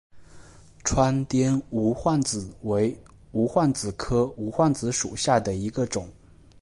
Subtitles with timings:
[0.83, 2.99] 川滇无患子为
[3.33, 6.09] 无患子科无患子属下的一个种。